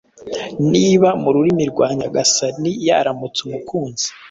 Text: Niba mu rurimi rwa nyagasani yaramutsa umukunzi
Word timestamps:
Niba 0.71 1.09
mu 1.21 1.29
rurimi 1.35 1.63
rwa 1.71 1.87
nyagasani 1.97 2.71
yaramutsa 2.87 3.39
umukunzi 3.47 4.07